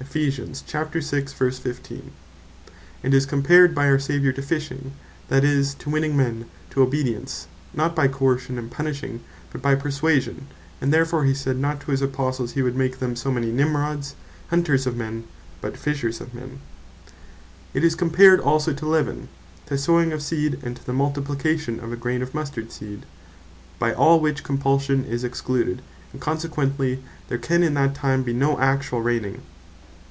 From 0.00 0.08
The 0.20 0.30
Comparison 0.30 0.44
Of 0.44 0.50
It, 0.50 0.54
With 0.54 0.62
Fishing, 0.64 0.82
Leaven, 1.52 1.84
Seed 1.88 2.12
And 3.04 3.14
is 3.14 3.26
compared 3.26 3.74
by 3.76 3.86
our 3.86 3.98
Saviour, 4.00 4.32
to 4.32 4.42
Fishing; 4.42 4.92
that 5.28 5.44
is, 5.44 5.74
to 5.74 5.90
winning 5.90 6.16
men 6.16 6.46
to 6.70 6.82
obedience, 6.82 7.46
not 7.74 7.94
by 7.94 8.08
Coercion, 8.08 8.58
and 8.58 8.70
Punishing; 8.70 9.20
but 9.52 9.60
by 9.62 9.76
Perswasion: 9.76 10.46
and 10.80 10.92
therefore 10.92 11.24
he 11.24 11.34
said 11.34 11.58
not 11.58 11.80
to 11.82 11.90
his 11.92 12.00
Apostles, 12.02 12.52
hee 12.54 12.62
would 12.62 12.74
make 12.76 12.98
them 12.98 13.14
so 13.14 13.30
many 13.30 13.52
Nimrods, 13.52 14.16
Hunters 14.48 14.84
Of 14.86 14.96
Men; 14.96 15.24
But 15.60 15.76
Fishers 15.76 16.20
Of 16.20 16.34
Men. 16.34 16.60
It 17.74 17.84
is 17.84 17.94
compared 17.94 18.40
also 18.40 18.72
to 18.72 18.86
Leaven; 18.86 19.28
to 19.66 19.76
Sowing 19.78 20.12
of 20.12 20.22
Seed, 20.22 20.58
and 20.64 20.74
to 20.76 20.84
the 20.84 20.94
Multiplication 20.94 21.78
of 21.78 21.92
a 21.92 21.96
grain 21.96 22.22
of 22.22 22.34
Mustard 22.34 22.72
seed; 22.72 23.04
by 23.78 23.92
all 23.92 24.18
which 24.18 24.42
Compulsion 24.44 25.04
is 25.04 25.22
excluded; 25.24 25.82
and 26.12 26.20
consequently 26.22 27.00
there 27.28 27.38
can 27.38 27.62
in 27.62 27.74
that 27.74 27.94
time 27.94 28.22
be 28.24 28.32
no 28.32 28.58
actual 28.58 29.02
Reigning. 29.02 29.42